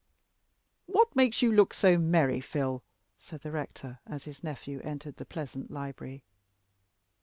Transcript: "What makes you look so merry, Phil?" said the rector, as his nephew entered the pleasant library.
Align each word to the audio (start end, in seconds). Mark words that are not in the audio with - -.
"What 0.87 1.15
makes 1.15 1.43
you 1.43 1.51
look 1.51 1.75
so 1.75 1.99
merry, 1.99 2.41
Phil?" 2.41 2.81
said 3.19 3.41
the 3.41 3.51
rector, 3.51 3.99
as 4.07 4.23
his 4.23 4.43
nephew 4.43 4.79
entered 4.79 5.17
the 5.17 5.25
pleasant 5.27 5.69
library. 5.69 6.23